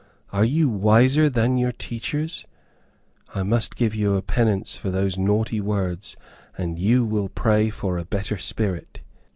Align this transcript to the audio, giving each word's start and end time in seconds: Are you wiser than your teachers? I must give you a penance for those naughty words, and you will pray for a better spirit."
Are 0.31 0.43
you 0.43 0.67
wiser 0.67 1.29
than 1.29 1.59
your 1.59 1.71
teachers? 1.71 2.47
I 3.35 3.43
must 3.43 3.75
give 3.75 3.93
you 3.93 4.15
a 4.15 4.23
penance 4.23 4.75
for 4.75 4.89
those 4.89 5.15
naughty 5.15 5.61
words, 5.61 6.17
and 6.57 6.79
you 6.79 7.05
will 7.05 7.29
pray 7.29 7.69
for 7.69 7.99
a 7.99 8.03
better 8.05 8.39
spirit." 8.39 9.01